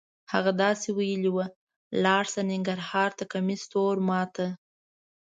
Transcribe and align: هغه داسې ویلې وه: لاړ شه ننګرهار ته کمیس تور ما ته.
هغه 0.31 0.51
داسې 0.63 0.87
ویلې 0.97 1.31
وه: 1.35 1.45
لاړ 2.03 2.23
شه 2.31 2.41
ننګرهار 2.49 3.09
ته 3.17 3.23
کمیس 3.33 3.61
تور 3.71 3.95
ما 4.09 4.21
ته. 4.35 4.47